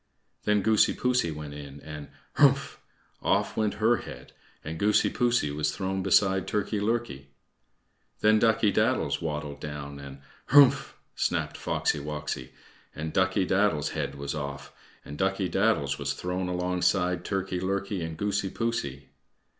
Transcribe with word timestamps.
Then 0.45 0.63
Goosey 0.63 0.95
poosey 0.95 1.29
went 1.29 1.53
in, 1.53 1.79
and 1.81 2.07
"Hrumph!" 2.39 2.77
off 3.21 3.55
went 3.55 3.75
her 3.75 3.97
head 3.97 4.33
and 4.63 4.79
Goosey 4.79 5.11
poosey 5.11 5.51
was 5.51 5.75
thrown 5.75 6.01
beside 6.01 6.47
Turkey 6.47 6.79
lurkey. 6.79 7.27
Then 8.21 8.39
Ducky 8.39 8.71
daddles 8.71 9.21
waddled 9.21 9.59
down, 9.59 9.99
and 9.99 10.21
"Hrumph!" 10.49 10.95
snapped 11.13 11.55
Foxy 11.55 11.99
woxy, 11.99 12.49
and 12.95 13.13
Ducky 13.13 13.45
daddles's 13.45 13.89
head 13.91 14.15
was 14.15 14.33
off, 14.33 14.73
and 15.05 15.19
Ducky 15.19 15.47
daddles 15.47 15.99
was 15.99 16.13
thrown 16.13 16.47
alongside 16.47 17.23
Turkey 17.23 17.59
lurkey 17.59 18.03
and 18.03 18.17
Goosey 18.17 18.49
poosey. 18.49 19.09